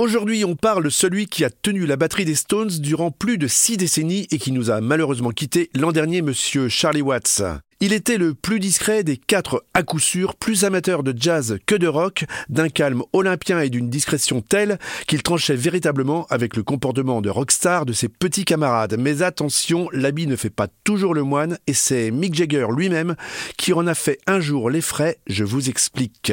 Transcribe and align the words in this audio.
Aujourd'hui, 0.00 0.46
on 0.46 0.56
parle 0.56 0.90
celui 0.90 1.26
qui 1.26 1.44
a 1.44 1.50
tenu 1.50 1.84
la 1.84 1.96
batterie 1.96 2.24
des 2.24 2.34
Stones 2.34 2.70
durant 2.70 3.10
plus 3.10 3.36
de 3.36 3.46
six 3.46 3.76
décennies 3.76 4.26
et 4.30 4.38
qui 4.38 4.50
nous 4.50 4.70
a 4.70 4.80
malheureusement 4.80 5.28
quitté 5.28 5.68
l'an 5.74 5.92
dernier, 5.92 6.22
monsieur 6.22 6.70
Charlie 6.70 7.02
Watts. 7.02 7.42
Il 7.80 7.92
était 7.92 8.16
le 8.16 8.32
plus 8.32 8.60
discret 8.60 9.04
des 9.04 9.18
quatre 9.18 9.62
à 9.74 9.82
coup 9.82 9.98
sûr, 9.98 10.36
plus 10.36 10.64
amateur 10.64 11.02
de 11.02 11.12
jazz 11.14 11.58
que 11.66 11.74
de 11.74 11.86
rock, 11.86 12.24
d'un 12.48 12.70
calme 12.70 13.02
olympien 13.12 13.60
et 13.60 13.68
d'une 13.68 13.90
discrétion 13.90 14.40
telle 14.40 14.78
qu'il 15.06 15.22
tranchait 15.22 15.54
véritablement 15.54 16.26
avec 16.30 16.56
le 16.56 16.62
comportement 16.62 17.20
de 17.20 17.28
rockstar 17.28 17.84
de 17.84 17.92
ses 17.92 18.08
petits 18.08 18.46
camarades. 18.46 18.96
Mais 18.98 19.20
attention, 19.20 19.90
l'habit 19.92 20.26
ne 20.26 20.36
fait 20.36 20.48
pas 20.48 20.68
toujours 20.82 21.12
le 21.12 21.24
moine 21.24 21.58
et 21.66 21.74
c'est 21.74 22.10
Mick 22.10 22.34
Jagger 22.34 22.68
lui-même 22.74 23.16
qui 23.58 23.74
en 23.74 23.86
a 23.86 23.94
fait 23.94 24.18
un 24.26 24.40
jour 24.40 24.70
les 24.70 24.80
frais, 24.80 25.18
je 25.26 25.44
vous 25.44 25.68
explique. 25.68 26.32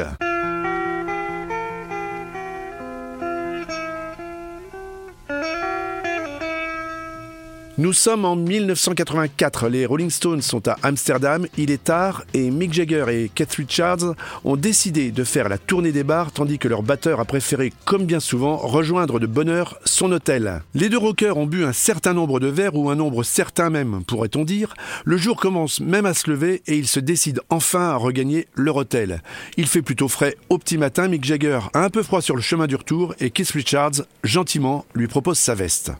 Nous 7.79 7.93
sommes 7.93 8.25
en 8.25 8.35
1984, 8.35 9.69
les 9.69 9.85
Rolling 9.85 10.09
Stones 10.09 10.41
sont 10.41 10.67
à 10.67 10.77
Amsterdam, 10.81 11.45
il 11.59 11.69
est 11.69 11.83
tard 11.83 12.23
et 12.33 12.49
Mick 12.49 12.73
Jagger 12.73 13.05
et 13.09 13.29
Keith 13.29 13.53
Richards 13.53 14.15
ont 14.43 14.55
décidé 14.55 15.11
de 15.11 15.23
faire 15.23 15.47
la 15.47 15.59
tournée 15.59 15.91
des 15.91 16.03
bars 16.03 16.31
tandis 16.31 16.57
que 16.57 16.67
leur 16.67 16.81
batteur 16.81 17.19
a 17.19 17.25
préféré, 17.25 17.71
comme 17.85 18.05
bien 18.05 18.19
souvent, 18.19 18.57
rejoindre 18.57 19.19
de 19.19 19.27
bonne 19.27 19.49
heure 19.49 19.77
son 19.85 20.11
hôtel. 20.11 20.63
Les 20.73 20.89
deux 20.89 20.97
rockers 20.97 21.37
ont 21.37 21.45
bu 21.45 21.65
un 21.65 21.71
certain 21.71 22.15
nombre 22.15 22.39
de 22.39 22.47
verres 22.47 22.75
ou 22.75 22.89
un 22.89 22.95
nombre 22.95 23.21
certain 23.21 23.69
même, 23.69 24.03
pourrait-on 24.07 24.43
dire. 24.43 24.73
Le 25.05 25.17
jour 25.17 25.39
commence 25.39 25.79
même 25.79 26.07
à 26.07 26.15
se 26.15 26.31
lever 26.31 26.63
et 26.65 26.79
ils 26.79 26.87
se 26.87 26.99
décident 26.99 27.43
enfin 27.51 27.89
à 27.89 27.95
regagner 27.95 28.47
leur 28.55 28.77
hôtel. 28.77 29.21
Il 29.55 29.67
fait 29.67 29.83
plutôt 29.83 30.07
frais 30.07 30.35
au 30.49 30.57
petit 30.57 30.79
matin, 30.79 31.09
Mick 31.09 31.23
Jagger 31.23 31.59
a 31.75 31.83
un 31.83 31.91
peu 31.91 32.01
froid 32.01 32.23
sur 32.23 32.35
le 32.35 32.41
chemin 32.41 32.65
du 32.65 32.75
retour 32.75 33.13
et 33.19 33.29
Keith 33.29 33.51
Richards, 33.51 34.01
gentiment, 34.23 34.83
lui 34.95 35.05
propose 35.05 35.37
sa 35.37 35.53
veste. 35.53 35.91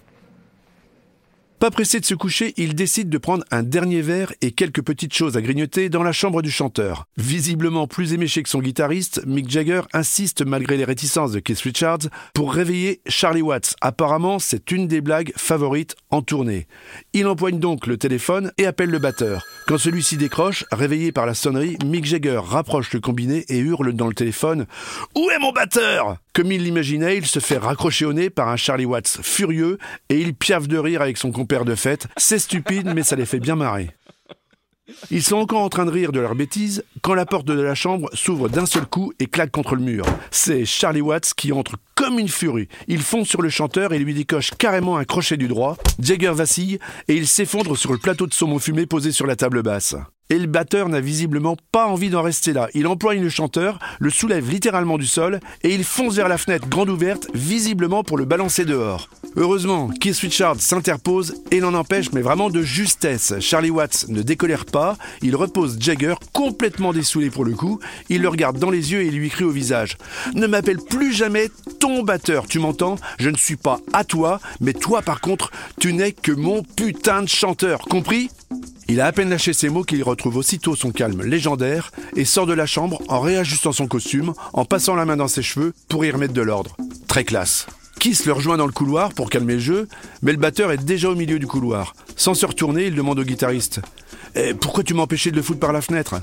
Pas 1.60 1.72
pressé 1.72 2.00
de 2.00 2.06
se 2.06 2.14
coucher, 2.14 2.54
il 2.58 2.76
décide 2.76 3.10
de 3.10 3.18
prendre 3.18 3.44
un 3.50 3.64
dernier 3.64 4.04
verre 4.04 4.32
et 4.42 4.52
quelques 4.52 4.84
petites 4.84 5.16
choses 5.16 5.38
à 5.38 5.42
grignoter 5.42 5.90
dans 5.90 6.04
la 6.04 6.12
chambre 6.12 6.44
du 6.44 6.52
chanteur. 6.52 7.08
Visiblement 7.18 7.88
plus 7.88 8.14
éméché 8.14 8.44
que 8.44 8.50
son 8.50 8.60
guitariste, 8.60 9.26
Mick 9.26 9.50
Jagger 9.50 9.82
insiste 9.92 10.46
malgré 10.46 10.78
les 10.78 10.84
réticences 10.84 11.32
de 11.32 11.40
Keith 11.40 11.62
Richards 11.62 12.10
pour 12.36 12.54
réveiller 12.54 13.02
Charlie 13.08 13.42
Watts. 13.42 13.76
Apparemment, 13.82 14.38
c'est 14.38 14.70
une 14.70 14.88
des 14.88 15.02
blagues 15.02 15.34
favorites 15.36 15.96
en 16.12 16.22
tournée. 16.22 16.68
Il 17.14 17.26
empoigne 17.26 17.58
donc 17.58 17.88
le 17.88 17.98
téléphone 17.98 18.52
et 18.60 18.68
appelle 18.68 18.92
le 18.92 19.00
batteur. 19.00 19.44
Quand 19.66 19.80
celui-ci 19.80 20.16
décroche, 20.16 20.64
réveillé 20.72 21.12
par 21.12 21.26
la 21.26 21.34
sonnerie, 21.34 21.78
Mick 21.84 22.06
Jagger 22.06 22.40
rapproche 22.44 22.94
le 22.94 23.00
combiné 23.00 23.46
et 23.50 23.58
hurle 23.58 23.94
dans 23.94 24.08
le 24.08 24.14
téléphone 24.14 24.68
Où 25.16 25.28
est 25.32 25.40
mon 25.40 25.54
batteur? 25.54 26.18
Comme 26.38 26.52
il 26.52 26.64
l'imaginait, 26.64 27.18
il 27.18 27.26
se 27.26 27.40
fait 27.40 27.58
raccrocher 27.58 28.06
au 28.06 28.14
nez 28.14 28.30
par 28.30 28.48
un 28.50 28.58
Charlie 28.58 28.86
Watts 28.86 29.22
furieux 29.24 29.80
et 30.10 30.20
il 30.20 30.36
piaffe 30.36 30.68
de 30.68 30.78
rire 30.78 31.02
avec 31.02 31.18
son 31.18 31.32
père 31.32 31.66
de 31.66 31.74
fête. 31.74 32.06
C'est 32.16 32.38
stupide, 32.38 32.92
mais 32.94 33.02
ça 33.02 33.16
les 33.16 33.26
fait 33.26 33.40
bien 33.40 33.56
marrer. 33.56 33.90
Ils 35.10 35.24
sont 35.24 35.38
encore 35.38 35.64
en 35.64 35.70
train 35.70 35.86
de 35.86 35.90
rire 35.90 36.12
de 36.12 36.20
leur 36.20 36.36
bêtise 36.36 36.84
quand 37.02 37.16
la 37.16 37.26
porte 37.26 37.48
de 37.48 37.60
la 37.60 37.74
chambre 37.74 38.12
s'ouvre 38.14 38.50
d'un 38.50 38.68
seul 38.68 38.86
coup 38.86 39.14
et 39.18 39.26
claque 39.26 39.50
contre 39.50 39.74
le 39.74 39.82
mur. 39.82 40.06
C'est 40.30 40.64
Charlie 40.64 41.02
Watts 41.02 41.34
qui 41.36 41.52
entre 41.54 41.78
comme 41.96 42.20
une 42.20 42.30
furie. 42.30 42.68
Il 42.88 43.02
fonce 43.02 43.28
sur 43.28 43.42
le 43.42 43.50
chanteur 43.50 43.92
et 43.92 43.98
lui 43.98 44.14
décoche 44.14 44.52
carrément 44.60 44.98
un 44.98 45.06
crochet 45.06 45.38
du 45.38 45.48
droit. 45.48 45.76
Jagger 46.00 46.34
vacille 46.36 46.78
et 47.08 47.16
il 47.16 47.28
s'effondre 47.28 47.76
sur 47.76 47.92
le 47.92 47.98
plateau 47.98 48.28
de 48.28 48.34
saumon 48.36 48.60
fumé 48.60 48.86
posé 48.86 49.12
sur 49.12 49.26
la 49.26 49.36
table 49.36 49.64
basse. 49.64 49.96
Et 50.30 50.40
le 50.40 50.48
batteur 50.48 50.90
n'a 50.90 51.00
visiblement 51.00 51.56
pas 51.72 51.88
envie 51.88 52.10
d'en 52.10 52.22
rester 52.22 52.52
là. 52.52 52.68
Il 52.74 52.88
empoigne 52.88 53.22
le 53.22 53.30
chanteur, 53.30 53.80
le 54.00 54.10
soulève 54.10 54.50
littéralement 54.50 54.98
du 54.98 55.08
sol 55.08 55.40
et 55.64 55.74
il 55.74 55.84
fonce 55.86 56.16
vers 56.16 56.28
la 56.28 56.38
fenêtre 56.38 56.68
grande 56.68 56.90
ouverte, 56.90 57.28
visiblement 57.34 58.04
pour 58.04 58.18
le 58.18 58.26
balancer 58.26 58.66
dehors. 58.66 59.10
Heureusement, 59.38 59.90
Keith 59.90 60.18
Richards 60.18 60.60
s'interpose 60.60 61.36
et 61.52 61.60
l'en 61.60 61.74
empêche, 61.76 62.12
mais 62.12 62.22
vraiment 62.22 62.50
de 62.50 62.62
justesse. 62.62 63.36
Charlie 63.40 63.70
Watts 63.70 64.08
ne 64.10 64.22
décolère 64.22 64.66
pas, 64.66 64.98
il 65.22 65.36
repose 65.36 65.78
Jagger, 65.80 66.16
complètement 66.34 66.92
dessoulé 66.92 67.30
pour 67.30 67.46
le 67.46 67.54
coup, 67.54 67.80
il 68.10 68.22
le 68.22 68.30
regarde 68.30 68.58
dans 68.58 68.72
les 68.72 68.92
yeux 68.92 69.04
et 69.04 69.12
lui 69.12 69.30
crie 69.30 69.44
au 69.44 69.52
visage 69.52 69.98
Ne 70.34 70.48
m'appelle 70.48 70.80
plus 70.90 71.14
jamais 71.14 71.50
ton 71.80 72.04
batteur, 72.04 72.48
tu 72.48 72.60
m'entends? 72.60 72.96
Je 73.20 73.30
ne 73.30 73.38
suis 73.38 73.58
pas 73.58 73.80
à 73.94 74.04
toi, 74.04 74.40
mais 74.60 74.74
toi 74.74 75.02
par 75.02 75.22
contre, 75.22 75.52
tu 75.80 75.94
n'es 75.94 76.12
que 76.12 76.32
mon 76.32 76.64
putain 76.64 77.22
de 77.22 77.30
chanteur, 77.30 77.82
compris? 77.82 78.30
Il 78.90 79.02
a 79.02 79.08
à 79.08 79.12
peine 79.12 79.30
lâché 79.30 79.54
ces 79.54 79.70
mots 79.70 79.84
qu'il 79.84 80.04
retrouve 80.04 80.38
aussitôt 80.38 80.76
son 80.76 80.92
calme 80.92 81.24
légendaire 81.24 81.92
et 82.16 82.26
sort 82.26 82.46
de 82.46 82.54
la 82.54 82.66
chambre 82.66 83.02
en 83.10 83.20
réajustant 83.20 83.72
son 83.72 83.88
costume, 83.88 84.34
en 84.54 84.66
passant 84.66 84.96
la 84.96 85.06
main 85.06 85.18
dans 85.18 85.28
ses 85.28 85.42
cheveux 85.42 85.74
pour 85.90 86.06
y 86.06 86.12
remettre 86.12 86.34
de 86.34 86.42
l'ordre. 86.42 86.78
Très 87.08 87.24
classe. 87.24 87.68
Kiss 88.00 88.26
le 88.26 88.34
rejoint 88.34 88.58
dans 88.58 88.68
le 88.68 88.72
couloir 88.72 89.14
pour 89.14 89.30
calmer 89.30 89.56
le 89.56 89.60
jeu, 89.60 89.88
mais 90.22 90.32
le 90.32 90.38
batteur 90.38 90.72
est 90.72 90.78
déjà 90.78 91.10
au 91.10 91.16
milieu 91.16 91.40
du 91.40 91.48
couloir. 91.48 91.96
Sans 92.16 92.34
se 92.34 92.46
retourner, 92.46 92.86
il 92.86 92.96
demande 92.96 93.20
au 93.20 93.24
guitariste 93.24 93.82
eh, 94.36 94.54
Pourquoi 94.54 94.84
tu 94.84 94.94
m'as 94.94 95.04
empêché 95.04 95.32
de 95.32 95.36
le 95.36 95.42
foutre 95.42 95.60
par 95.60 95.74
la 95.74 95.82
fenêtre? 95.82 96.16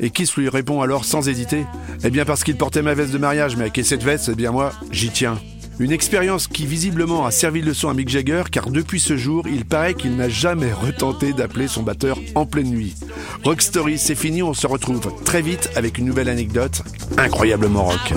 Et 0.00 0.10
Kiss 0.10 0.36
lui 0.36 0.48
répond 0.48 0.82
alors 0.82 1.04
sans 1.04 1.28
hésiter 1.28 1.64
Eh 2.04 2.10
bien 2.10 2.24
parce 2.24 2.44
qu'il 2.44 2.56
portait 2.56 2.82
ma 2.82 2.94
veste 2.94 3.12
de 3.12 3.18
mariage, 3.18 3.56
mais 3.56 3.62
avec 3.64 3.80
cette 3.84 4.02
veste, 4.02 4.28
eh 4.32 4.34
bien 4.34 4.52
moi, 4.52 4.72
j'y 4.90 5.10
tiens. 5.10 5.38
Une 5.78 5.90
expérience 5.90 6.46
qui 6.46 6.66
visiblement 6.66 7.26
a 7.26 7.30
servi 7.30 7.60
de 7.60 7.66
leçon 7.66 7.88
à 7.88 7.94
Mick 7.94 8.08
Jagger 8.08 8.44
car 8.50 8.70
depuis 8.70 9.00
ce 9.00 9.16
jour, 9.16 9.46
il 9.48 9.64
paraît 9.64 9.94
qu'il 9.94 10.14
n'a 10.16 10.28
jamais 10.28 10.72
retenté 10.72 11.32
d'appeler 11.32 11.66
son 11.66 11.82
batteur 11.82 12.18
en 12.34 12.46
pleine 12.46 12.68
nuit. 12.68 12.94
Rock 13.42 13.60
Story, 13.60 13.98
c'est 13.98 14.14
fini, 14.14 14.42
on 14.42 14.54
se 14.54 14.66
retrouve 14.66 15.12
très 15.24 15.42
vite 15.42 15.70
avec 15.74 15.98
une 15.98 16.04
nouvelle 16.06 16.28
anecdote 16.28 16.82
incroyablement 17.18 17.84
rock. 17.84 18.14